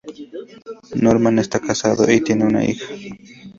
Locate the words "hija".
2.65-2.87